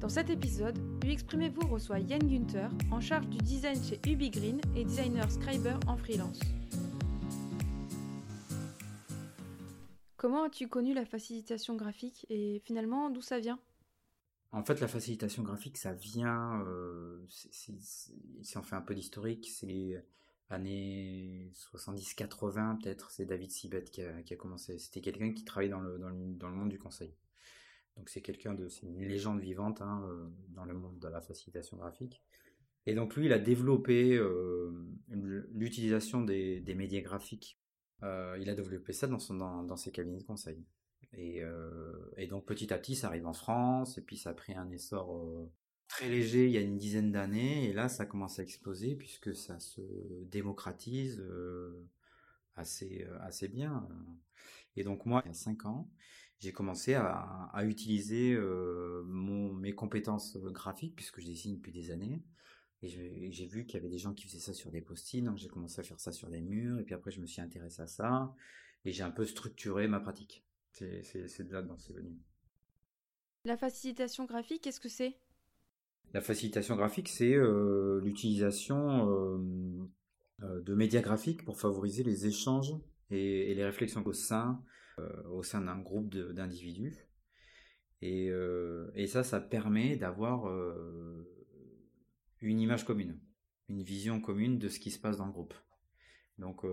[0.00, 0.78] Dans cet épisode,
[1.10, 6.38] Exprimez-vous reçoit Yann Günther, en charge du design chez Ubigreen et designer Scriber en freelance.
[10.16, 13.58] Comment as-tu connu la facilitation graphique et finalement d'où ça vient?
[14.52, 19.66] En fait, la facilitation graphique, ça vient, euh, si on fait un peu d'historique, c'est
[19.66, 20.00] les
[20.48, 24.78] années 70-80 peut-être, c'est David Sibet qui a, commencé.
[24.78, 27.12] C'était quelqu'un qui travaillait dans le, dans le monde du conseil.
[27.96, 31.20] Donc c'est quelqu'un de, c'est une légende vivante hein, euh, dans le monde de la
[31.20, 32.22] facilitation graphique.
[32.86, 34.72] Et donc lui, il a développé euh,
[35.08, 37.60] l'utilisation des, médias graphiques.
[38.02, 40.64] Euh, il a développé ça dans, son, dans, ses cabinets de conseil.
[41.12, 41.42] Et,
[42.16, 44.70] et, donc petit à petit, ça arrive en France, et puis ça a pris un
[44.70, 45.50] essor
[45.88, 49.34] très léger il y a une dizaine d'années, et là, ça commence à exploser puisque
[49.34, 49.82] ça se
[50.26, 51.22] démocratise
[52.54, 53.88] assez, assez bien.
[54.76, 55.90] Et donc moi, il y a cinq ans,
[56.40, 62.22] j'ai commencé à, utiliser euh, mon, mes compétences graphiques, puisque je dessine depuis des années.
[62.82, 62.88] Et
[63.30, 65.48] j'ai vu qu'il y avait des gens qui faisaient ça sur des post-it, donc j'ai
[65.48, 67.86] commencé à faire ça sur des murs, et puis après je me suis intéressé à
[67.86, 68.34] ça,
[68.86, 70.46] et j'ai un peu structuré ma pratique.
[70.72, 72.16] C'est de là dont c'est venu.
[73.44, 75.18] La facilitation graphique, qu'est-ce que c'est?
[76.14, 82.74] La facilitation graphique, c'est euh, l'utilisation euh, de médias graphiques pour favoriser les échanges
[83.10, 84.62] et, et les réflexions au sein
[85.30, 86.94] au sein d'un groupe d'individus.
[88.02, 91.28] Et, euh, et, ça, ça permet d'avoir euh,
[92.40, 93.20] une image commune,
[93.68, 95.54] une vision commune de ce qui se passe dans le groupe.
[96.38, 96.64] Donc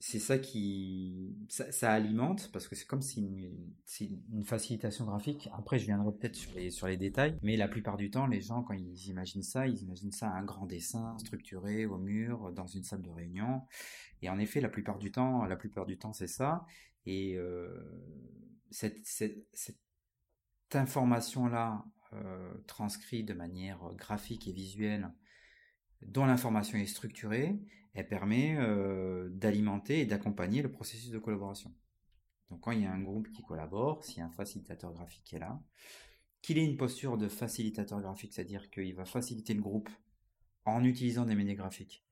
[0.00, 3.74] c'est ça qui ça, alimente parce que c'est comme si une,
[4.32, 5.48] une, facilitation graphique.
[5.52, 8.40] Après, je viendrai peut-être sur les sur les détails, mais la plupart du temps, les
[8.40, 12.66] gens quand ils imaginent ça, ils imaginent ça un grand dessin structuré au mur dans
[12.66, 13.62] une salle de réunion.
[14.22, 16.66] Et en effet, la plupart du temps, la plupart du temps, c'est ça.
[17.04, 17.68] Et euh,
[18.70, 19.76] cette, cette, cette
[20.72, 25.10] information là euh, transcrite de manière graphique et visuelle
[26.02, 27.58] dont l'information est structurée,
[27.96, 31.74] elle permet euh, d'alimenter et d'accompagner le processus de collaboration.
[32.50, 35.24] Donc quand il y a un groupe qui collabore, s'il y a un facilitateur graphique
[35.24, 35.58] qui est là,
[36.42, 39.88] qu'il ait une posture de facilitateur graphique, c'est-à-dire qu'il va faciliter le groupe
[40.66, 42.04] en utilisant des médias graphiques,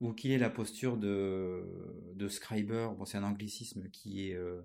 [0.00, 4.62] ou qu'il ait la posture de, de scriber, bon c'est un anglicisme qui est euh,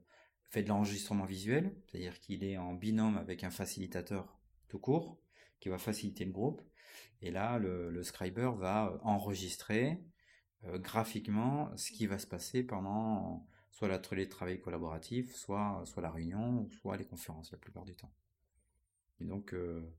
[0.50, 5.20] fait de l'enregistrement visuel, c'est-à-dire qu'il est en binôme avec un facilitateur tout court,
[5.60, 6.62] qui va faciliter le groupe,
[7.22, 10.00] et là le, le scriber va enregistrer
[10.66, 16.02] euh, graphiquement ce qui va se passer pendant soit l'atelier de travail collaboratif, soit, soit
[16.02, 18.14] la réunion, soit les conférences la plupart du temps.
[19.20, 19.94] Et donc, euh,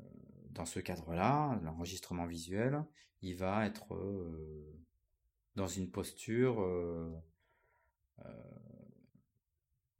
[0.00, 0.04] euh,
[0.50, 2.84] dans ce cadre-là, l'enregistrement visuel,
[3.22, 3.88] il va être
[5.56, 6.64] dans une posture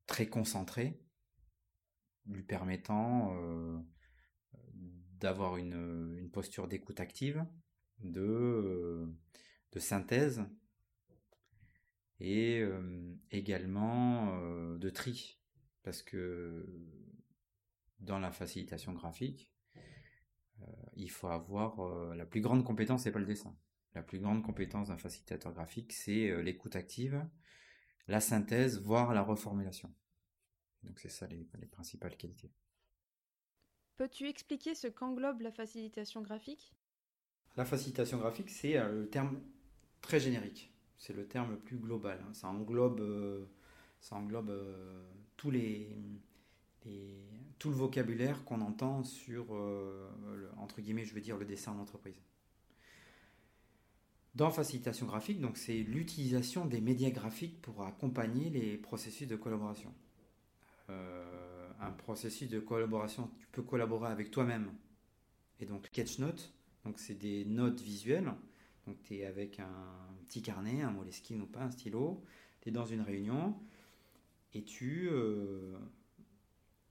[0.07, 1.03] très concentrée,
[2.27, 3.35] lui permettant
[5.19, 7.45] d'avoir une, une, posture d'écoute active,
[7.99, 9.15] de
[9.73, 10.45] de synthèse
[12.19, 15.39] et euh, également euh, de tri.
[15.83, 16.67] Parce que
[18.01, 19.51] dans la facilitation graphique,
[20.61, 23.57] euh, il faut avoir la plus grande compétence, c'est pas le dessin.
[23.95, 27.27] La plus grande compétence d'un facilitateur graphique, c'est l'écoute active,
[28.07, 29.93] la synthèse, voire la reformulation.
[30.83, 32.53] Donc c'est ça les, les principales qualités.
[33.97, 36.75] Peux-tu expliquer ce qu'englobe la facilitation graphique?
[37.57, 39.43] La facilitation graphique, c'est le terme
[40.01, 40.73] très générique.
[40.99, 42.21] C'est le terme le plus global.
[42.23, 42.33] Hein.
[42.35, 43.47] Ça englobe, euh,
[44.01, 45.03] ça englobe euh,
[45.37, 45.87] tout le
[47.75, 50.11] vocabulaire qu'on entend sur, euh,
[50.59, 52.21] entre guillemets, je veux dire, le dessin en entreprise.
[54.35, 59.93] Dans facilitation graphique, donc c'est l'utilisation des médias graphiques pour accompagner les processus de collaboration.
[60.89, 64.73] un processus de collaboration, tu peux collaborer avec toi-même.
[65.61, 66.53] Et donc Sketchnote,
[66.85, 68.33] donc c'est des notes visuelles
[68.87, 72.25] donc tu es avec un petit carnet, un moleskine ou pas, un stylo,
[72.61, 73.57] tu es dans une réunion
[74.53, 75.77] et tu euh,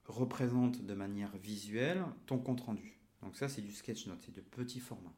[0.06, 2.98] représentes de manière visuelle ton compte rendu.
[3.22, 5.14] Donc ça c'est du sketch note, c'est de petits formats.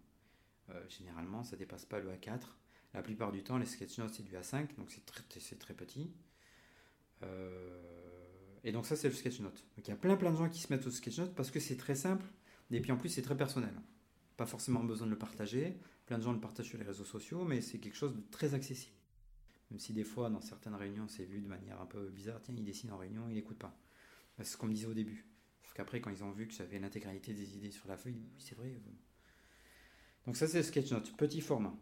[0.70, 2.40] Euh, généralement ça dépasse pas le A4.
[2.94, 5.25] La plupart du temps les sketch notes c'est du A5, donc c'est très,
[5.56, 6.10] très petit.
[7.22, 7.80] Euh,
[8.64, 9.64] et donc ça c'est le sketch note.
[9.76, 11.50] Donc il y a plein plein de gens qui se mettent au sketch note parce
[11.50, 12.26] que c'est très simple
[12.70, 13.75] et puis en plus c'est très personnel.
[14.36, 15.78] Pas forcément besoin de le partager.
[16.12, 18.53] Plein de gens le partagent sur les réseaux sociaux, mais c'est quelque chose de très
[18.53, 18.94] accessible.
[19.70, 22.38] Même si des fois, dans certaines réunions, c'est vu de manière un peu bizarre.
[22.43, 23.75] Tiens, il dessine en réunion, il n'écoute pas.
[24.37, 25.25] C'est ce qu'on me disait au début.
[25.62, 28.29] Sauf qu'après, quand ils ont vu que j'avais l'intégralité des idées sur la feuille, oui,
[28.37, 28.79] c'est vrai.
[30.26, 31.75] Donc ça, c'est sketchnote, petit format.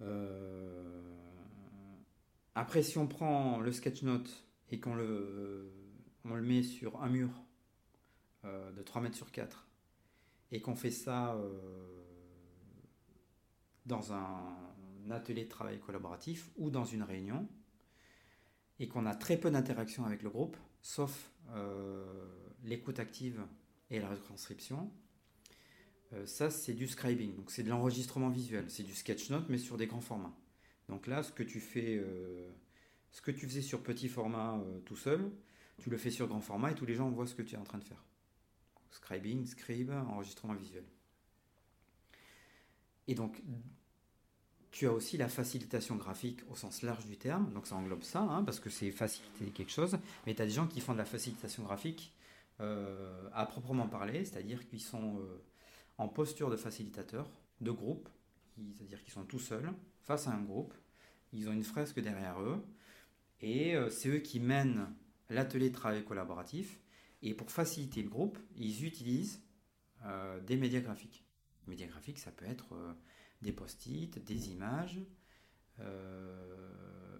[0.00, 1.14] Euh,
[2.54, 5.70] après, si on prend le sketchnote et qu'on le,
[6.24, 7.28] on le met sur un mur
[8.44, 9.68] de 3 mètres sur 4
[10.52, 11.38] et qu'on fait ça
[13.88, 17.48] dans un atelier de travail collaboratif ou dans une réunion
[18.78, 21.32] et qu'on a très peu d'interaction avec le groupe, sauf
[22.62, 23.42] l'écoute active
[23.90, 24.90] et la retranscription,
[26.14, 29.76] euh, ça c'est du scribing, donc c'est de l'enregistrement visuel, c'est du sketchnote mais sur
[29.76, 30.34] des grands formats.
[30.88, 32.50] Donc là, ce que tu fais, euh,
[33.10, 35.30] ce que tu faisais sur petit format euh, tout seul,
[35.78, 37.58] tu le fais sur grand format et tous les gens voient ce que tu es
[37.58, 38.02] en train de faire.
[38.90, 40.84] Scribing, scribe, enregistrement visuel.
[43.06, 43.42] Et donc,
[44.70, 48.20] tu as aussi la facilitation graphique au sens large du terme, donc ça englobe ça,
[48.20, 50.98] hein, parce que c'est faciliter quelque chose, mais tu as des gens qui font de
[50.98, 52.12] la facilitation graphique
[52.60, 55.22] à proprement parler, c'est-à-dire qu'ils sont
[55.96, 57.30] en posture de facilitateur,
[57.60, 58.08] de groupe,
[58.76, 59.72] c'est-à-dire qu'ils sont tout seuls,
[60.02, 60.74] face à un groupe,
[61.32, 62.62] ils ont une fresque derrière eux,
[63.40, 64.92] et euh, c'est eux qui mènent
[65.28, 66.80] l'atelier de travail collaboratif,
[67.22, 69.42] et pour faciliter le groupe, ils utilisent
[70.04, 71.24] euh, des médias graphiques.
[71.66, 72.92] Médias graphiques, ça peut être euh,
[73.42, 75.00] des post-it, des images,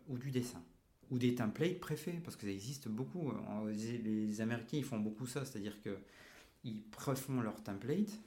[0.09, 0.63] ou du dessin,
[1.11, 3.33] ou des templates préfaits, parce que ça existe beaucoup.
[3.69, 8.19] Les Américains, ils font beaucoup ça, c'est-à-dire qu'ils préfont leur template,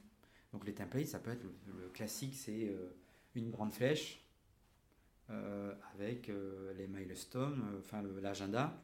[0.54, 2.94] donc les templates, ça peut être le, classique, c'est euh,
[3.36, 4.22] une grande flèche
[5.30, 8.82] euh, avec euh, les milestones, enfin l'agenda.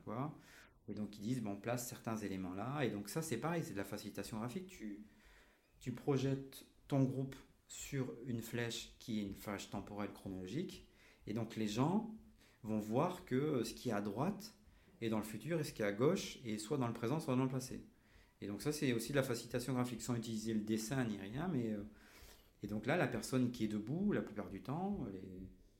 [0.87, 2.83] Et donc ils disent, bon, on place certains éléments là.
[2.83, 4.67] Et donc ça, c'est pareil, c'est de la facilitation graphique.
[4.67, 4.99] Tu,
[5.79, 7.35] tu projettes ton groupe
[7.67, 10.87] sur une flèche qui est une flèche temporelle chronologique.
[11.25, 12.13] Et donc les gens
[12.63, 14.55] vont voir que ce qui est à droite
[15.01, 17.19] est dans le futur et ce qui est à gauche est soit dans le présent,
[17.19, 17.85] soit dans le passé.
[18.41, 21.47] Et donc ça, c'est aussi de la facilitation graphique, sans utiliser le dessin ni rien.
[21.47, 21.83] Mais, euh,
[22.63, 25.05] et donc là, la personne qui est debout, la plupart du temps,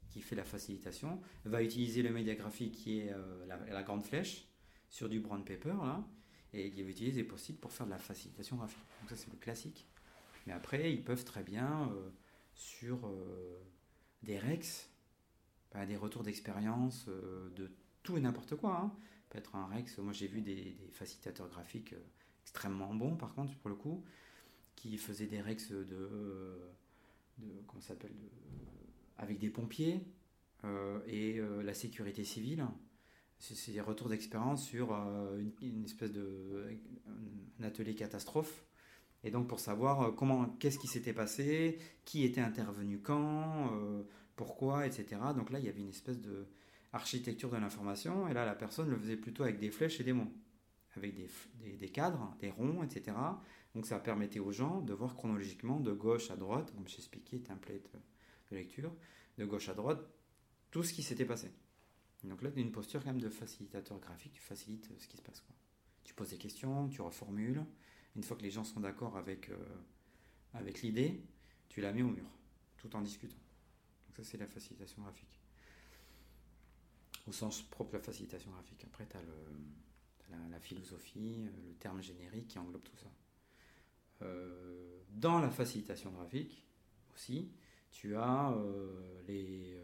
[0.10, 4.48] qui fait la facilitation, va utiliser le média graphique qui est euh, la, grande flèche
[4.90, 6.08] sur du brown paper, là,
[6.54, 8.84] et qui va utiliser les post pour faire de la facilitation graphique.
[9.02, 9.88] Donc ça, c'est le classique.
[10.48, 12.10] Mais après, ils peuvent très bien, euh,
[12.56, 13.08] sur
[14.24, 14.90] des rex,
[15.72, 17.72] bah, des retours d'expérience de
[18.02, 18.80] tout et n'importe quoi.
[18.82, 18.92] Hein.
[19.30, 21.94] Peut être un rex, moi j'ai vu des, facilitateurs graphiques
[22.42, 24.04] extrêmement bon par contre pour le coup,
[24.76, 26.58] qui faisait des rex de,
[27.68, 28.16] comment s'appelle,
[29.18, 30.02] avec des pompiers
[30.64, 32.66] euh, et euh, la sécurité civile.
[33.40, 36.66] C'est des retours d'expérience sur euh, une, espèce de
[37.60, 38.64] un atelier catastrophe.
[39.28, 43.72] Et donc pour savoir comment, qu'est-ce qui s'était passé, qui était intervenu quand,
[44.36, 45.22] pourquoi, etc.
[45.36, 46.48] Donc là il y avait une espèce de
[46.94, 48.28] architecture de l'information.
[48.30, 50.32] Et là la personne le faisait plutôt avec des flèches et des mots
[50.98, 51.16] avec
[51.80, 53.16] des, cadres, des ronds, etc.
[53.76, 57.40] Donc ça permettait aux gens de voir chronologiquement de gauche à droite, comme j'ai expliqué,
[57.40, 57.90] template
[58.52, 58.94] de lecture,
[59.38, 60.02] de gauche à droite,
[60.72, 61.52] tout ce qui s'était passé.
[62.24, 65.22] Donc là, tu une posture quand même de facilitateur graphique, tu facilites ce qui se
[65.22, 65.44] passe.
[66.04, 67.64] Tu poses des questions, tu reformules.
[68.18, 69.56] Une fois que les gens sont d'accord avec, euh,
[70.56, 71.22] avec l'idée,
[71.70, 72.28] tu la mets au mur,
[72.78, 73.38] tout en discutant.
[74.08, 75.40] Donc ça, c'est la facilitation graphique.
[77.28, 78.84] Au sens propre de la facilitation graphique.
[78.86, 79.22] Après, tu as
[80.50, 83.12] la, philosophie, euh, le terme générique qui englobe tout ça.
[84.24, 86.66] Euh, dans la facilitation graphique
[87.14, 87.52] aussi,
[87.92, 88.56] tu as
[89.28, 89.80] les,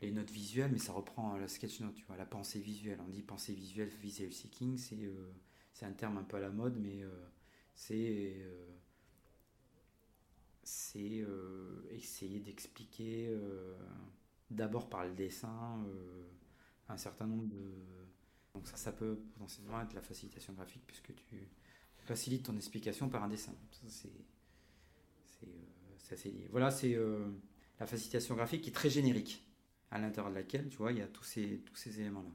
[0.00, 2.98] les notes visuelles, mais ça reprend la sketch note, tu vois, la pensée visuelle.
[3.06, 5.10] On dit pensée visuelle, visual seeking, c'est
[5.74, 7.04] c'est un terme un peu à la mode, mais
[7.74, 8.34] c'est
[10.62, 11.26] c'est
[11.90, 13.36] essayer d'expliquer
[14.50, 15.84] d'abord par le dessin
[16.88, 17.74] un certain nombre de,
[18.54, 21.48] donc ça, ça peut potentiellement être la facilitation graphique puisque tu
[21.98, 23.54] facilites ton explication par un dessin.
[23.88, 24.10] C'est
[26.12, 26.46] assez lié.
[26.50, 27.26] Voilà, c'est euh,
[27.80, 29.42] la facilitation graphique qui est très générique,
[29.90, 32.28] à l'intérieur de laquelle, tu vois, il y a tous ces, tous ces éléments-là.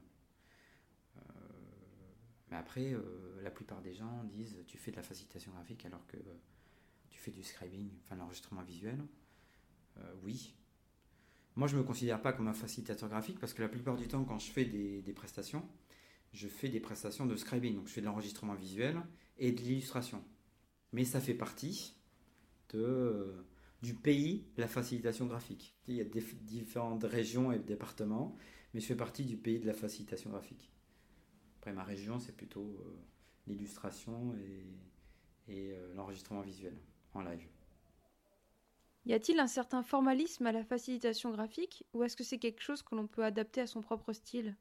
[2.50, 5.84] Euh, mais après, euh, la plupart des gens disent tu fais de la facilitation graphique
[5.86, 6.16] alors que
[7.10, 8.98] tu fais du scribing, enfin l'enregistrement visuel.
[10.22, 10.54] oui.
[11.56, 14.08] Moi, je ne me considère pas comme un facilitateur graphique parce que la plupart du
[14.08, 15.68] temps, quand je fais des, prestations,
[16.32, 19.02] je fais des prestations de scribing, donc je fais de l'enregistrement visuel
[19.36, 20.24] et de l'illustration.
[20.92, 21.96] Mais ça fait partie
[22.72, 23.46] de, euh,
[23.82, 25.76] du pays la facilitation graphique.
[25.88, 28.36] Il y a différentes régions et départements,
[28.72, 30.70] mais je fais partie du pays de la facilitation graphique.
[31.60, 32.98] Après, ma région, c'est plutôt euh,
[33.46, 34.64] l'illustration et,
[35.46, 36.74] et euh, l'enregistrement visuel
[37.12, 37.46] en live.
[39.04, 42.82] Y a-t-il un certain formalisme à la facilitation graphique ou est-ce que c'est quelque chose
[42.82, 44.56] que l'on peut adapter à son propre style?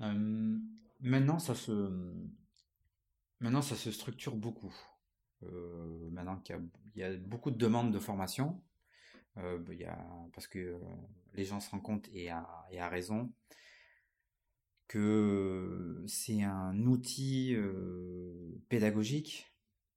[0.00, 0.58] Euh,
[0.98, 1.92] maintenant, ça se,
[3.38, 4.74] maintenant, ça se structure beaucoup.
[5.44, 6.58] Euh, maintenant qu'il
[6.96, 8.60] y, a beaucoup de demandes de formation,
[9.36, 10.80] euh, il y a, parce que
[11.34, 13.32] les gens se rendent compte et à, et à raison
[14.88, 17.56] que c'est un outil
[18.68, 19.46] pédagogique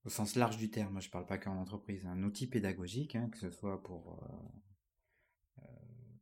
[0.06, 1.02] au sens large du terme.
[1.02, 4.24] Je ne parle pas qu'en entreprise, un outil pédagogique, hein, que ce soit pour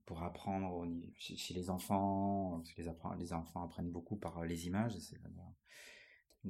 [0.06, 2.82] pour apprendre chez, les enfants, parce que
[3.20, 4.96] les, enfants apprennent beaucoup par les images,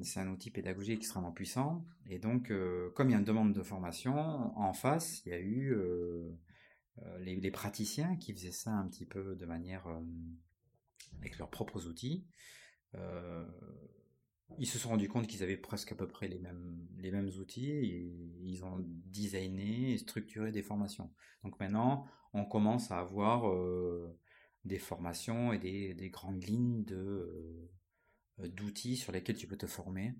[0.02, 1.84] c'est un outil pédagogique extrêmement puissant.
[2.06, 2.52] Et donc,
[2.94, 4.14] comme il y a une demande de formation,
[4.58, 5.74] en face, il y a eu
[7.20, 9.86] les, les, praticiens qui faisaient ça un petit peu de manière
[11.20, 12.26] avec leurs propres outils,
[12.94, 13.44] euh,
[14.58, 17.30] ils se sont rendus compte qu'ils avaient presque à peu près les mêmes, les mêmes
[17.38, 21.12] outils et ils ont designé et structuré des formations.
[21.42, 24.16] Donc maintenant, on commence à avoir euh,
[24.64, 27.68] des formations et des, des grandes lignes de,
[28.38, 30.14] euh, d'outils sur lesquels tu peux te former,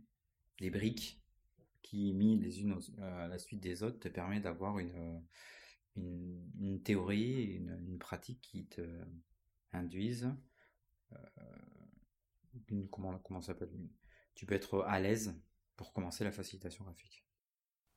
[0.60, 1.22] des briques
[1.82, 5.22] qui, mis les unes à la suite des autres, te permet d'avoir une,
[5.96, 8.82] une, théorie, une, une, pratique qui te
[9.72, 10.34] induisent
[11.12, 13.70] euh, comment, comment ça s'appelle
[14.34, 15.40] Tu peux être à l'aise
[15.76, 17.24] pour commencer la facilitation graphique.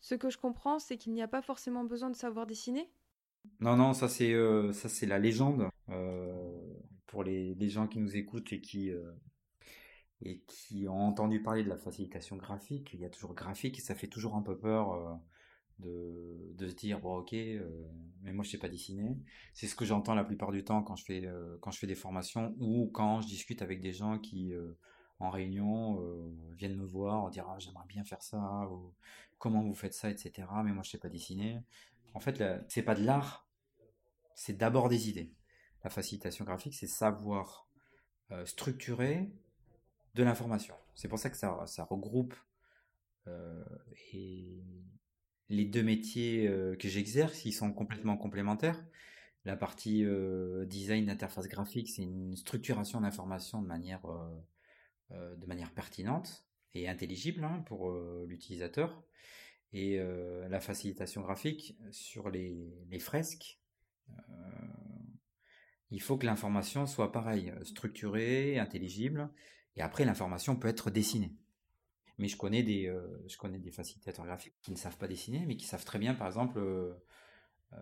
[0.01, 2.89] Ce que je comprends, c'est qu'il n'y a pas forcément besoin de savoir dessiner?
[3.59, 5.69] Non, non, ça c'est euh, ça c'est la légende.
[5.89, 6.73] Euh,
[7.07, 8.91] pour les, les, gens qui nous écoutent et qui,
[10.21, 13.81] et qui ont entendu parler de la facilitation graphique, il y a toujours graphique et
[13.81, 15.19] ça fait toujours un peu peur
[15.79, 17.87] de, de se dire bon ok euh,
[18.21, 19.17] mais moi je sais pas dessiner.
[19.53, 21.87] C'est ce que j'entends la plupart du temps quand je fais euh, quand je fais
[21.87, 24.77] des formations ou quand je discute avec des gens qui euh,
[25.19, 26.01] en réunion
[26.55, 28.93] viennent me voir en dire ah, j'aimerais bien faire ça ou
[29.37, 31.59] comment vous faites ça etc mais moi je sais pas dessiner.
[32.13, 33.47] En fait c'est pas de l'art.
[34.35, 35.33] C'est d'abord des idées.
[35.83, 37.67] La facilitation graphique c'est savoir
[38.45, 39.29] structurer
[40.15, 40.75] de l'information.
[40.95, 42.35] C'est pour ça que ça, ça regroupe
[44.13, 44.63] et
[45.49, 48.85] les deux métiers euh, que j'exerce, ils sont complètement complémentaires.
[49.45, 54.05] La partie euh, design d'interface graphique, c'est une structuration d'informations de manière
[55.11, 57.91] euh, de manière pertinente et intelligible hein, pour
[58.27, 59.03] l'utilisateur.
[59.73, 59.99] Et
[60.49, 63.59] la facilitation graphique sur les fresques,
[65.89, 69.29] il faut que l'information soit pareille, structurée, intelligible.
[69.75, 71.33] Et après, l'information peut être dessinée.
[72.19, 75.45] Mais je connais des, euh, je connais des facilitateurs graphiques qui ne savent pas dessiner,
[75.45, 76.93] mais qui savent très bien, par exemple, euh,
[77.71, 77.77] euh,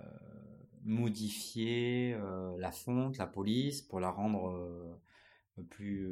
[0.83, 2.15] modifier
[2.57, 5.01] la fonte, la police, pour la rendre
[5.69, 6.07] plus,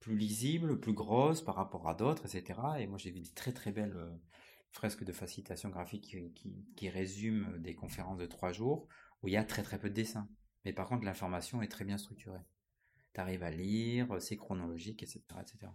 [0.00, 2.60] plus, lisible, plus grosse par rapport à d'autres, etc.
[2.78, 3.98] Et moi, j'ai vu des très très belles
[4.70, 8.86] fresques de facilitation graphique qui, qui, résument des conférences de trois jours
[9.22, 10.28] où il y a très très peu de dessins.
[10.64, 12.40] Mais par contre, l'information est très bien structurée.
[13.12, 15.68] Tu arrives à lire, c'est chronologique, etc., etc.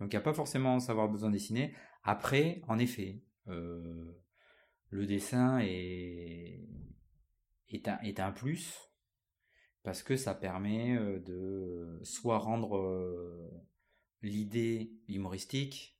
[0.00, 1.74] Donc il n'y a pas forcément savoir besoin de dessiner.
[2.02, 4.18] Après, en effet, euh,
[4.88, 6.66] le dessin est,
[8.18, 8.90] un, plus
[9.82, 13.50] parce que ça permet euh, de soit rendre euh,
[14.22, 15.98] l'idée humoristique,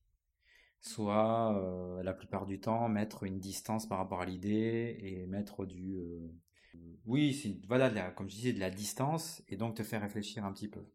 [0.80, 5.94] soit la plupart du temps mettre une distance par rapport à l'idée et mettre du
[7.04, 10.68] oui voilà comme je disais de la distance et donc te faire réfléchir un petit
[10.68, 10.86] peu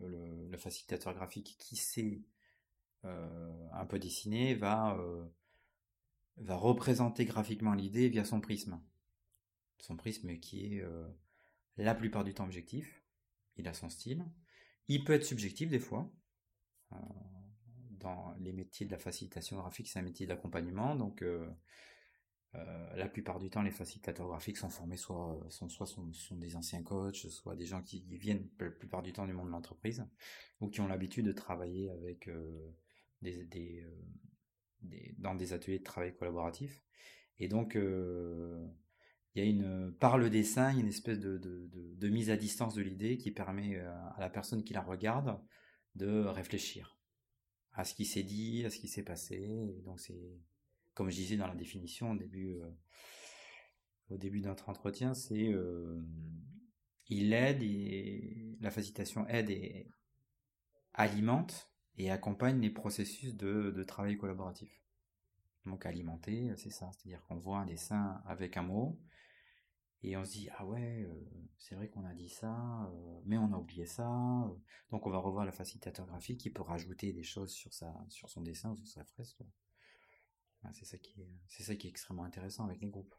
[0.00, 2.22] le, facilitateur graphique qui sait
[3.04, 5.24] euh, un peu dessiner va, euh,
[6.36, 8.80] va représenter graphiquement l'idée via son prisme.
[9.78, 11.08] Son prisme qui est euh,
[11.76, 13.02] la plupart du temps objectif,
[13.56, 14.24] il a son style.
[14.88, 16.12] Il peut être subjectif des fois.
[17.90, 20.96] dans les métiers de la facilitation graphique, c'est un métier d'accompagnement,
[22.56, 26.56] euh, la plupart du temps, les facilitateurs graphiques sont formés soit sont soit sont, des
[26.56, 30.04] anciens coachs, soit des gens qui viennent la plupart du temps du monde de l'entreprise
[30.60, 32.74] ou qui ont l'habitude de travailler avec euh,
[33.24, 33.86] euh, des,
[35.18, 36.82] dans des ateliers de travail collaboratif.
[37.38, 38.70] Et donc, il
[39.36, 42.36] y a une par le dessin, il y a une espèce de, de, mise à
[42.36, 45.40] distance de l'idée qui permet à la personne qui la regarde
[45.94, 46.98] de réfléchir
[47.72, 49.48] à ce qui s'est dit, à ce qui s'est passé.
[49.84, 50.40] Donc c'est
[51.00, 52.70] comme je disais dans la définition au début, euh,
[54.10, 55.98] au début de notre entretien, c'est euh,
[57.08, 59.90] il aide et la facilitation aide et
[60.92, 64.70] alimente et accompagne les processus de, travail collaboratif.
[65.64, 69.00] Donc alimenter, c'est ça, c'est-à-dire qu'on voit un dessin avec un mot
[70.02, 71.14] et on se dit ah ouais, euh,
[71.56, 72.92] c'est vrai qu'on a dit ça,
[73.24, 74.04] mais on a oublié ça.
[74.90, 78.28] donc on va revoir le facilitateur graphique qui peut rajouter des choses sur sa sur
[78.28, 79.42] son dessin ou sur sa fresque.
[80.72, 83.14] C'est ça, qui est, c'est ça qui est extrêmement intéressant avec les groupes.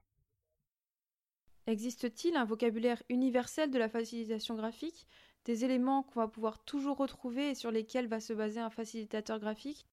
[1.67, 5.07] Existe-t-il un vocabulaire universel de la facilitation graphique,
[5.45, 9.39] des éléments qu'on va pouvoir toujours retrouver et sur lesquels va se baser un facilitateur
[9.39, 9.88] graphique?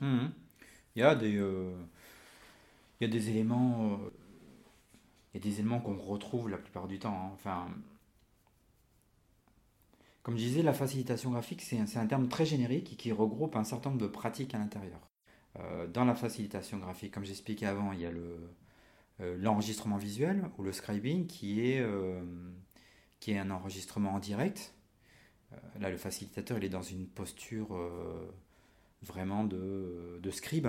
[0.00, 0.28] Mmh.
[0.94, 1.74] Il y a des, euh,
[3.00, 4.10] il y a des éléments, euh,
[5.34, 7.14] il y a des éléments qu'on retrouve la plupart du temps.
[7.14, 7.30] Hein.
[7.34, 7.68] Enfin,
[10.22, 13.90] Comme je disais, la facilitation graphique, c'est un, terme très générique qui regroupe un certain
[13.90, 15.00] nombre de pratiques à l'intérieur.
[15.60, 20.62] Euh, dans la facilitation graphique, comme j'expliquais avant, il y a euh, l'enregistrement visuel ou
[20.62, 22.22] le scribing qui est, euh,
[23.20, 24.74] qui est un enregistrement en direct.
[25.80, 27.78] là, le facilitateur, il est dans une posture
[29.02, 30.68] vraiment de, de scribe,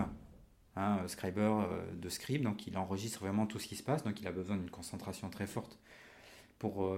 [0.75, 4.27] hein, scriber de scribe, donc il enregistre vraiment tout ce qui se passe, donc il
[4.27, 5.79] a besoin d'une concentration très forte
[6.60, 6.96] pour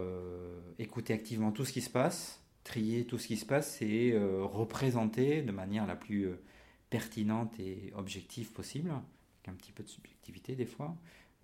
[0.77, 5.41] écouter activement tout ce qui se passe, trier tout ce qui se passe et représenter
[5.41, 6.29] de manière la plus
[6.89, 10.96] pertinente et objective possible, avec un petit peu de subjectivité des fois,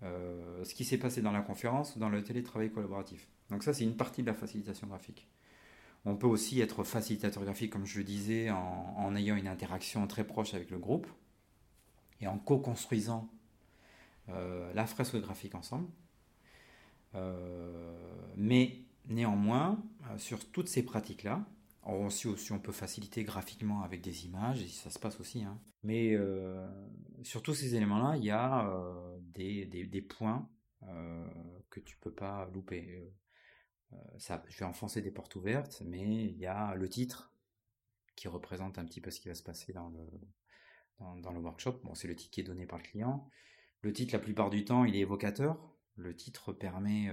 [0.02, 3.28] euh, ce qui s'est passé dans la conférence ou dans le télétravail collaboratif.
[3.50, 5.28] Donc ça, c'est une partie de la facilitation graphique.
[6.04, 10.24] On peut aussi être facilitateur graphique, comme je le disais, en, ayant une interaction très
[10.24, 11.08] proche avec le groupe
[12.20, 13.28] et en co-construisant
[14.28, 15.88] la fresque graphique ensemble.
[18.36, 19.78] mais Néanmoins,
[20.10, 21.44] euh, sur toutes ces pratiques-là,
[21.94, 25.44] aussi, on peut faciliter graphiquement avec des images, ça se passe aussi.
[25.44, 25.60] Hein.
[25.82, 26.66] Mais euh,
[27.22, 30.48] sur tous ces éléments-là, il y a euh, des, points
[31.70, 33.12] que tu peux pas louper.
[34.18, 37.32] ça, je vais enfoncer des portes ouvertes, mais il y a le titre
[38.14, 41.80] qui représente un petit peu ce qui va se passer dans le, workshop.
[41.84, 43.28] Bon, c'est le titre qui est donné par le client.
[43.82, 45.58] Le titre, la plupart du temps, il est évocateur.
[45.96, 47.10] Le titre permet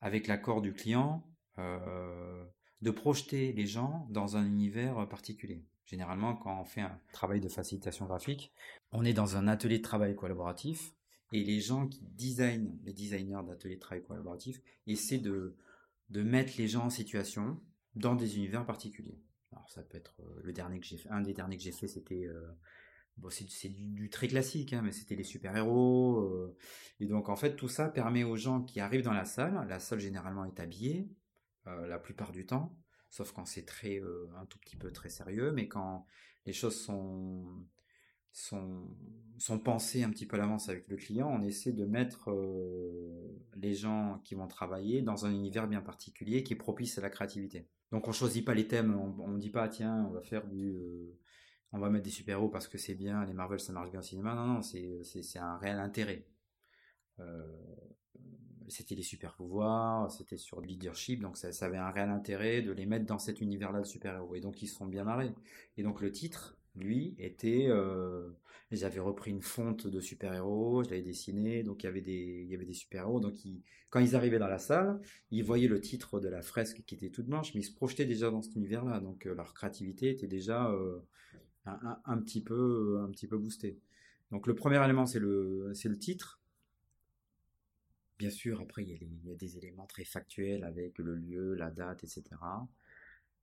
[0.00, 1.24] avec l'accord du client,
[1.58, 2.44] euh,
[2.86, 5.64] de projeter les gens dans un univers particulier.
[5.86, 8.52] Généralement, quand on fait un travail de facilitation graphique,
[8.92, 10.94] on est dans un atelier de travail collaboratif
[11.32, 15.56] et les gens qui designent, les designers d'ateliers de travail collaboratif, essaient de,
[16.10, 17.60] de mettre les gens en situation
[17.96, 19.18] dans des univers particuliers.
[19.50, 21.72] Alors ça peut être euh, le dernier que j'ai fait, un des derniers que j'ai
[21.72, 22.46] fait, c'était euh,
[23.16, 26.20] Bon, c'est du, très classique, hein, mais c'était les super-héros.
[26.20, 26.56] Euh.
[27.00, 29.80] et donc, en fait, tout ça permet aux gens qui arrivent dans la salle, la
[29.80, 31.25] salle généralement est habillée, euh,
[31.66, 32.76] la plupart du temps,
[33.10, 36.06] sauf quand c'est très, euh, un tout petit peu très sérieux, mais quand
[36.44, 37.44] les choses sont,
[38.32, 38.88] sont,
[39.38, 42.30] sont pensées un petit peu à l'avance avec le client, on essaie de mettre
[43.56, 47.10] les gens qui vont travailler dans un univers bien particulier qui est propice à la
[47.10, 47.68] créativité.
[47.90, 51.16] Donc, on choisit pas les thèmes, on, ne dit pas, tiens, on va faire du
[51.72, 54.02] on va mettre des super-héros parce que c'est bien, les Marvel ça marche bien au
[54.02, 54.34] cinéma.
[54.34, 56.26] Non, non, c'est un réel intérêt.
[57.20, 57.46] Euh,
[58.68, 62.72] c'était les super pouvoirs, c'était sur le leadership, donc ça, avait un réel intérêt de
[62.72, 64.34] les mettre dans cet univers-là de super-héros.
[64.34, 65.32] Et donc ils se sont bien marrés.
[65.76, 68.28] Et donc le titre, lui, était, euh,
[68.70, 72.50] j'avais repris une fonte de super-héros, je l'avais dessiné, donc il y avait des, il
[72.50, 73.20] y avait des super-héros.
[73.20, 73.34] Donc
[73.90, 75.00] quand ils arrivaient dans la salle,
[75.30, 78.04] ils voyaient le titre de la fresque qui était toute blanche, mais ils se projetaient
[78.04, 79.00] déjà dans cet univers-là.
[79.00, 80.70] Donc euh, leur créativité était déjà
[81.64, 83.78] un, petit peu, un petit peu boosté.
[84.32, 86.40] Donc le premier élément, c'est le, c'est le titre.
[88.18, 88.88] Bien sûr, après, il
[89.24, 92.24] y, a des éléments très factuels avec le lieu, la date, etc.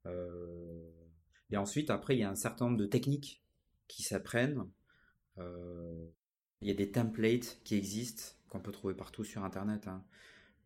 [0.08, 0.90] Euh,
[1.52, 3.44] et ensuite, après, il y a un certain nombre de techniques
[3.88, 4.68] qui s'apprennent.
[5.38, 6.08] Euh,
[6.62, 10.04] il y a des templates qui existent, qu'on peut trouver partout sur Internet, hein,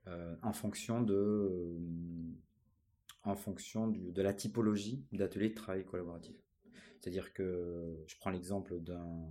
[0.08, 1.76] euh, en fonction de,
[3.24, 6.38] en fonction de la typologie d'atelier de travail collaboratif.
[7.00, 9.30] C'est-à-dire que je prends l'exemple d'un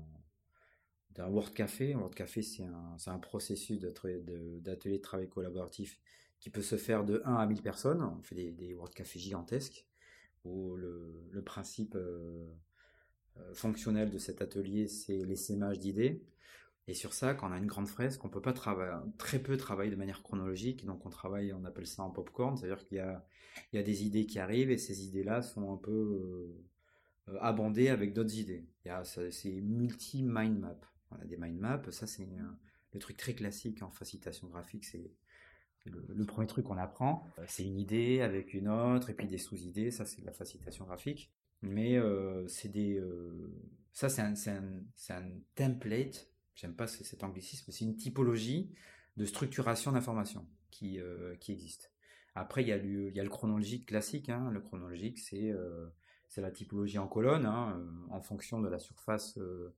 [1.17, 1.95] d'un Word Café.
[1.95, 4.21] Un Word Café, c'est un, un, processus d'atelier
[4.63, 6.01] de, travail collaboratif
[6.39, 8.03] qui peut se faire de 1 à 1000 personnes.
[8.03, 9.87] On fait des, des Word Café gigantesques
[10.45, 12.47] où le, le principe euh,
[13.39, 16.23] euh, fonctionnel de cet atelier, c'est l'essaimage d'idées.
[16.89, 19.57] Et sur ça, quand on a une grande fresque, on peut pas travailler, très peu
[19.57, 20.85] travailler de manière chronologique.
[20.87, 23.27] Donc on travaille, on appelle ça en popcorn, c'est-à-dire qu'il y a,
[23.73, 27.39] il y a des idées qui arrivent et ces idées-là sont un peu euh, euh,
[27.41, 28.69] abondé avec d'autres idées.
[29.03, 30.81] C'est multi-mind map.
[31.11, 32.29] On a des mind maps, ça c'est
[32.93, 35.11] le truc très classique en facilitation graphique, c'est
[35.85, 37.29] le, premier truc qu'on apprend.
[37.39, 40.33] Euh, c'est une idée avec une autre et puis des sous-idées, ça c'est de la
[40.33, 41.33] facilitation graphique.
[41.63, 43.03] Mais euh, c'est des,
[43.93, 48.75] ça c'est un, un, un, template, j'aime pas cet anglicisme, c'est une typologie
[49.17, 50.99] de structuration d'information qui,
[51.41, 51.93] qui existe.
[52.35, 54.51] Après il y, a le, il y a le chronologique classique, hein.
[54.51, 55.55] le chronologique c'est
[56.29, 59.75] c'est la typologie en colonne, hein, euh, en fonction de la surface euh,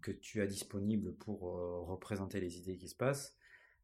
[0.00, 3.36] que tu as disponible pour euh, représenter les idées qui se passent.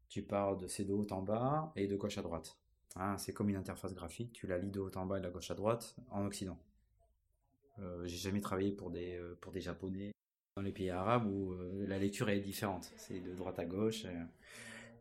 [0.08, 2.58] Tu pars de ces de haut en bas et de gauche à droite.
[2.96, 5.28] Hein, c'est comme une interface graphique, tu la lis de haut en bas et de
[5.28, 6.58] gauche à droite en Occident.
[8.04, 10.12] J'ai jamais travaillé pour des, pour des Japonais
[10.54, 11.54] dans les pays arabes où
[11.86, 14.04] la lecture est différente, c'est de droite à gauche.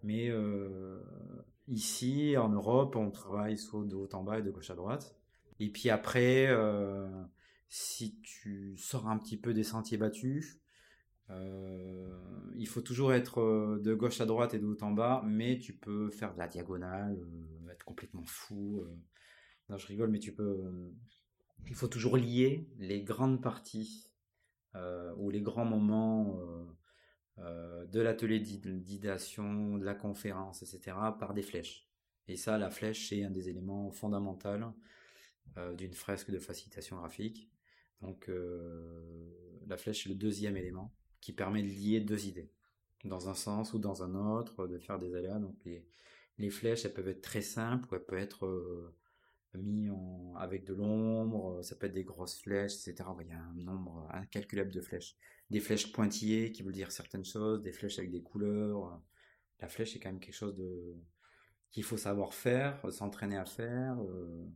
[0.02, 0.32] mais
[1.68, 5.20] ici, en Europe, on travaille soit de haut en bas et de gauche à droite.
[5.60, 7.08] Et puis après, euh,
[7.68, 10.60] si tu sors un petit peu des sentiers battus,
[11.32, 12.08] euh,
[12.56, 15.60] il faut toujours être euh, de gauche à droite et de haut en bas, mais
[15.60, 17.20] tu peux faire de la diagonale,
[17.72, 18.84] être complètement fou.
[19.70, 20.92] Non, je rigole, mais tu peux.
[21.68, 24.12] il faut toujours lier les grandes parties
[25.18, 26.40] ou les grands moments
[27.38, 31.88] de l'atelier d'idéation, de la conférence, etc., par des flèches.
[32.28, 34.74] Et ça, la flèche, c'est un des éléments fondamentaux
[35.78, 37.52] d'une fresque de facilitation graphique.
[38.02, 38.32] Donc,
[39.68, 42.52] la flèche est le deuxième élément qui permet de lier deux idées
[43.06, 45.40] dans un sens ou dans un autre, de faire des aléas.
[45.40, 45.86] Donc les,
[46.38, 48.94] les flèches, elles peuvent être très simples ou elles peuvent être euh,
[49.56, 53.10] mis en, avec de l'ombre, ça peut être des grosses flèches, etc.
[53.22, 55.16] Il y a un nombre incalculable de flèches.
[55.50, 59.02] Des flèches pointillées qui veulent dire certaines choses, des flèches avec des couleurs.
[59.60, 60.96] La flèche est quand même quelque chose de
[61.72, 64.02] qu'il faut savoir faire, s'entraîner à faire.
[64.02, 64.48] Euh,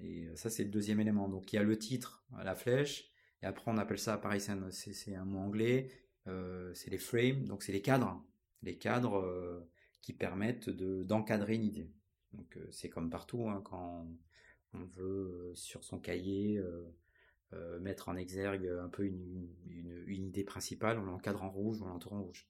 [0.00, 1.28] et ça, c'est le deuxième élément.
[1.28, 3.11] Donc il y a le titre, la flèche,
[3.42, 5.90] et après on appelle ça, pareil, c'est un mot anglais,
[6.28, 8.24] euh, c'est les frames, donc c'est les cadres,
[8.62, 9.68] les cadres euh,
[10.00, 11.90] qui permettent d'encadrer une idée.
[12.32, 14.06] Donc euh, c'est comme partout, hein, quand
[14.74, 16.62] on veut sur son cahier
[17.80, 19.50] mettre en exergue un peu une,
[20.06, 22.48] idée principale, on l'encadre en rouge, on l'entoure en rouge.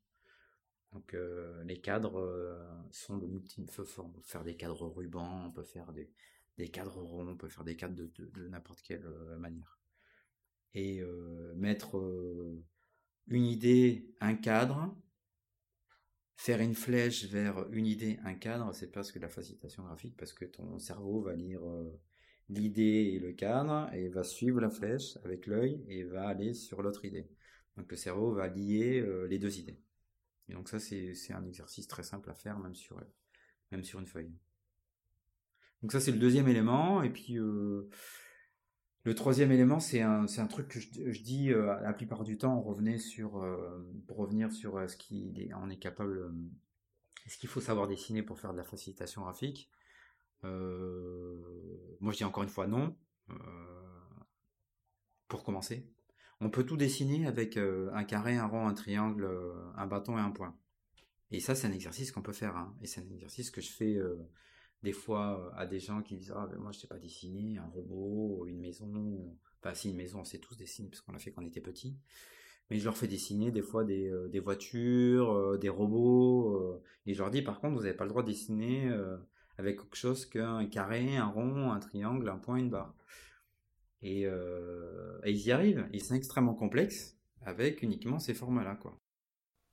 [0.93, 1.17] Donc
[1.65, 4.11] les cadres sont de multiples formes.
[4.11, 7.65] On peut faire des cadres rubans, on peut faire des, cadres ronds, on peut faire
[7.65, 9.05] des cadres de n'importe quelle
[9.39, 9.82] manière.
[10.75, 11.03] Et
[11.55, 12.03] mettre
[13.27, 14.97] une idée, un cadre,
[16.35, 20.33] faire une flèche vers une idée, un cadre, c'est parce que la facilitation graphique, parce
[20.33, 21.61] que ton cerveau va lire
[22.49, 26.81] l'idée et le cadre, et va suivre la flèche avec l'œil, et va aller sur
[26.81, 27.29] l'autre idée.
[27.77, 29.79] Donc le cerveau va lier les deux idées.
[30.49, 32.99] Et donc ça, c'est un exercice très simple à faire, même sur,
[33.71, 34.33] même sur une feuille.
[35.83, 37.37] Donc ça, c'est le deuxième élément, et puis...
[39.05, 42.63] Le troisième élément, c'est un, truc que je, dis euh, la plupart du temps, on
[42.63, 46.33] revenait sur, euh, pour revenir sur euh, ce qu'on est capable,
[47.27, 49.69] ce qu'il faut savoir dessiner pour faire de la facilitation graphique.
[50.45, 52.97] moi, je dis encore une fois non.
[55.27, 55.91] pour commencer,
[56.41, 59.29] on peut tout dessiner avec un carré, un rond, un triangle,
[59.77, 60.57] un bâton et un point.
[61.33, 62.57] Et ça, c'est un exercice qu'on peut faire.
[62.57, 62.77] Hein.
[62.81, 63.99] et c'est un exercice que je fais
[64.83, 67.59] des fois euh, à des gens qui disent ah ben moi je sais pas dessiner
[67.59, 71.19] un robot une maison enfin si une maison on sait tous dessiner parce qu'on l'a
[71.19, 71.97] fait quand on était petit.
[72.71, 77.15] Mais je leur fais dessiner des fois des, euh, des voitures euh, des robots et
[77.15, 78.91] je leur dis par contre vous n'avez pas le droit de dessiner
[79.59, 82.95] avec quelque chose qu'un carré un rond un triangle un point une barre.
[84.05, 85.87] Et, et ils y arrivent.
[85.93, 88.99] Et c'est extrêmement complexe avec uniquement ces formats là quoi.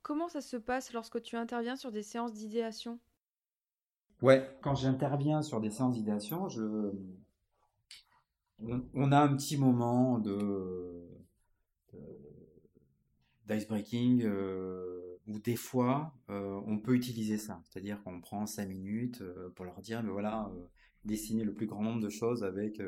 [0.02, 2.98] Comment ça se passe lorsque tu interviens sur des séances d'idéation?
[4.22, 6.92] Ouais, quand j'interviens sur des séances d'idéation, je...
[8.92, 11.08] On, a un petit moment de,
[13.46, 17.62] d'icebreaking euh, où des fois euh, on peut utiliser ça.
[17.64, 20.52] C'est-à-dire qu'on prend cinq minutes euh, pour leur dire, mais voilà,
[21.06, 22.82] dessiner le plus grand nombre de choses avec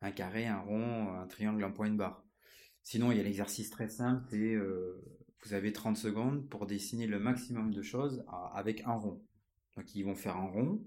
[0.00, 2.24] un carré, un rond, un triangle, un point, une barre.
[2.82, 4.56] Sinon, il y a l'exercice très simple, c'est
[5.44, 9.22] vous avez 30 secondes pour dessiner le maximum de choses avec un rond.
[9.76, 10.84] Donc ils vont faire un rond,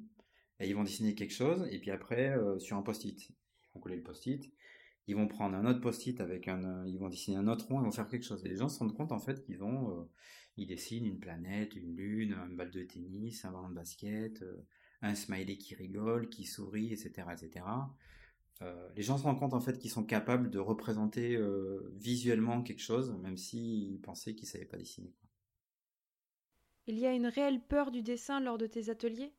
[0.60, 3.36] et ils vont dessiner quelque chose, et puis après, euh, sur un post-it, ils
[3.74, 4.52] vont coller le post-it,
[5.08, 7.80] ils vont prendre un autre post-it avec un, euh, ils vont dessiner un autre rond,
[7.80, 8.44] ils vont faire quelque chose.
[8.46, 10.04] Et les gens se rendent compte en fait qu'ils ont, euh,
[10.58, 14.44] ils dessinent une planète, une lune, un balle de tennis, un ballon de basket,
[15.02, 17.66] un smiley qui rigole, qui sourit, etc., etc.
[18.96, 21.40] les gens se rendent compte en fait qu'ils sont capables de représenter
[21.94, 25.14] visuellement quelque chose, même s'ils pensaient qu'ils savaient pas dessiner.
[26.88, 29.34] Il y a une réelle peur du dessin lors de tes ateliers?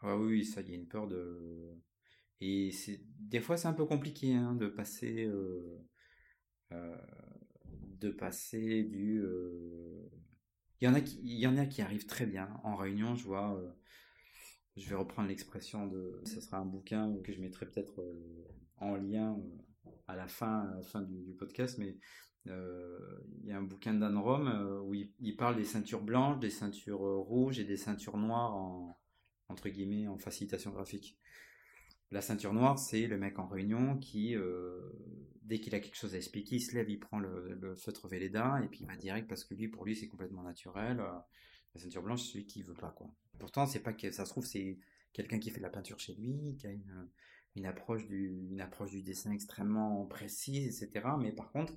[0.00, 1.82] Ah oui, ça, il y a une peur de.
[2.40, 2.70] Et
[3.18, 5.84] des fois c'est un peu compliqué hein, de passer euh,
[6.72, 6.96] euh,
[7.98, 9.20] de passer du.
[9.20, 10.10] Euh,
[10.80, 13.16] il y en a qui il y en a qui arrivent très bien en réunion.
[13.16, 13.60] Je vois.
[14.76, 16.20] je vais reprendre l'expression de.
[16.24, 18.04] Ce sera un bouquin que je mettrai peut-être
[18.76, 19.40] en lien
[20.06, 21.96] à la fin, à la fin du podcast, mais
[23.46, 26.50] il y a un bouquin d'Anne Rome euh, où il, parle des ceintures blanches, des
[26.50, 28.98] ceintures euh, rouges et des ceintures noires en,
[29.48, 31.16] entre guillemets en facilitation graphique.
[32.10, 34.36] La ceinture noire, c'est le mec en réunion qui,
[35.42, 38.60] dès qu'il a quelque chose à expliquer, il se lève, il prend le, feutre Velleda
[38.62, 40.98] et puis il va direct parce que lui, pour lui, c'est complètement naturel.
[40.98, 43.08] La ceinture blanche, c'est celui qui veut pas quoi.
[43.40, 44.78] Pourtant, c'est pas que ça se trouve, c'est
[45.12, 46.70] quelqu'un qui fait de la peinture chez lui, qui a
[47.56, 51.08] une approche du dessin extrêmement précise, etc.
[51.18, 51.74] Mais par contre,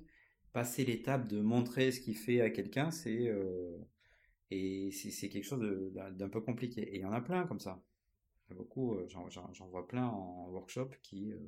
[0.52, 3.76] passer l'étape de montrer ce qu'il fait à quelqu'un, c'est euh,
[4.50, 5.60] et c'est quelque chose
[5.92, 6.82] d'un peu compliqué.
[6.82, 7.80] Et il y en a plein comme ça.
[8.50, 11.38] beaucoup, euh, j'en vois plein en workshop qui euh,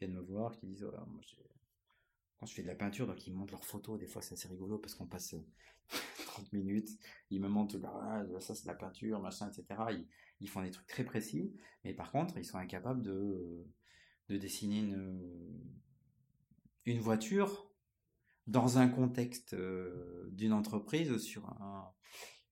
[0.00, 1.20] viennent me voir, qui disent moi
[2.38, 4.48] quand je fais de la peinture, donc ils montrent leurs photos, des fois c'est assez
[4.48, 5.34] rigolo parce qu'on passe
[6.26, 6.88] 30 minutes,
[7.28, 9.80] ils me montrent, ah, ça c'est de la peinture, machin, etc.
[10.40, 11.52] Ils, font des trucs très précis,
[11.84, 13.66] mais par contre, ils sont incapables de,
[14.30, 15.20] de dessiner une,
[16.86, 17.69] une voiture
[18.46, 21.92] dans un contexte euh, d'une entreprise sur un,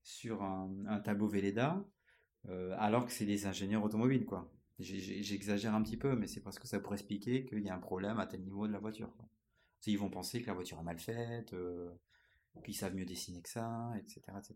[0.03, 1.85] sur un, tableau Velleda,
[2.47, 4.51] euh, alors que c'est des ingénieurs automobiles, quoi.
[4.79, 7.79] J'exagère un petit peu, mais c'est parce que ça pourrait expliquer qu'il y a un
[7.79, 9.13] problème à tel niveau de la voiture.
[9.85, 11.91] Ils vont penser que la voiture est mal faite, euh,
[12.63, 14.21] qu'ils savent mieux dessiner que ça, etc.
[14.37, 14.55] etc.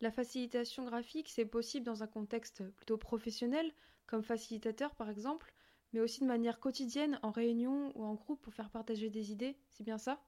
[0.00, 3.72] La facilitation graphique, c'est possible dans un contexte plutôt professionnel,
[4.06, 5.54] comme facilitateur par exemple,
[5.92, 9.56] mais aussi de manière quotidienne, en réunion ou en groupe pour faire partager des idées,
[9.70, 10.22] c'est bien ça?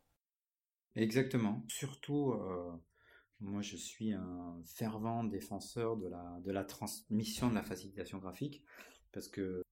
[0.95, 1.65] Exactement.
[1.69, 2.73] Surtout, euh,
[3.41, 6.09] moi je suis un fervent défenseur de
[6.51, 8.65] la, transmission de la facilitation graphique,
[9.13, 9.63] parce que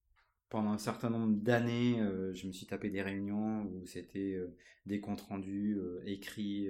[0.48, 4.56] pendant un certain nombre d'années, euh, je me suis tapé des réunions où c'était euh,
[4.86, 6.68] des comptes rendus écrits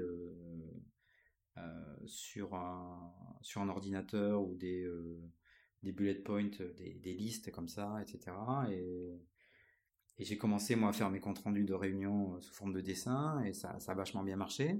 [2.06, 4.88] sur un ordinateur ou des
[5.82, 8.36] des bullet points, euh, des, listes comme ça, etc.
[8.70, 9.18] Et,
[10.18, 13.42] j'ai commencé moi à faire mes comptes rendus de réunion euh, sous forme de dessin
[13.42, 14.78] et ça, a vachement bien marché.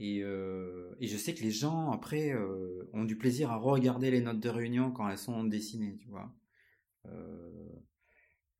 [0.00, 2.34] Et, euh, je sais que les gens après
[2.92, 6.34] ont du plaisir à regarder les notes de réunion quand elles sont dessinées, tu vois.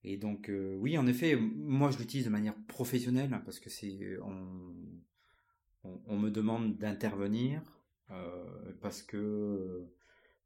[0.05, 4.19] et donc oui, en effet, moi je l'utilise de manière professionnelle parce que c'est
[5.83, 7.63] on, me demande d'intervenir
[8.81, 9.89] parce que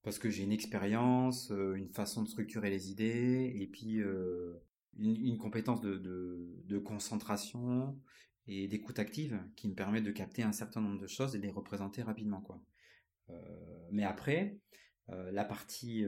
[0.04, 4.52] parce que j'ai une expérience, euh, une façon de structurer les idées, et puis euh,
[4.98, 7.98] une, compétence de, concentration
[8.46, 11.44] et d'écoute active qui me permet de capter un certain nombre de choses et de
[11.44, 12.44] les représenter rapidement.
[13.30, 14.58] Euh, mais après,
[15.08, 16.04] la partie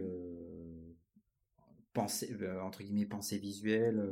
[1.92, 4.10] pensée, entre guillemets, pensée visuelle,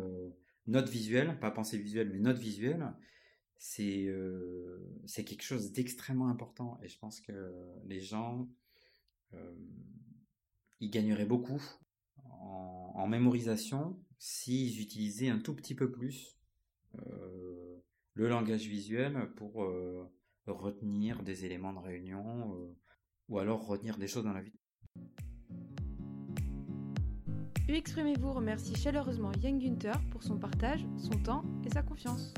[0.66, 2.92] note visuelle, pas pensée visuelle, mais note visuelle,
[3.58, 4.04] c'est
[5.24, 6.78] quelque chose d'extrêmement important.
[6.82, 7.32] Et je pense que
[7.84, 8.48] les gens
[10.80, 11.62] ils gagneraient beaucoup
[12.24, 16.38] en, mémorisation s'ils utilisaient un tout petit peu plus
[16.98, 17.82] euh,
[18.14, 20.10] le langage visuel pour euh,
[20.46, 22.74] retenir des éléments de réunion
[23.28, 24.54] ou alors retenir des choses dans la vie.
[27.68, 32.32] Exprimez-vous remercie chaleureusement Yann Günther pour son partage, son temps et sa confiance.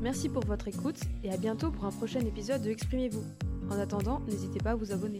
[0.00, 3.24] Merci pour votre écoute et à bientôt pour un prochain épisode de Exprimez-vous.
[3.70, 5.18] En attendant, n'hésitez pas à vous abonner.